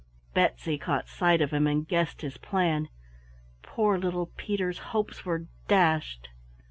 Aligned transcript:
Betsy 0.33 0.79
caught 0.79 1.07
sight 1.07 1.41
of 1.41 1.51
him 1.51 1.67
and 1.67 1.87
guessed 1.87 2.23
his 2.23 2.35
plan. 2.39 2.89
Poor 3.61 3.99
little 3.99 4.31
Peter's 4.35 4.79
hopes 4.79 5.25
were 5.25 5.45
dashed. 5.67 6.29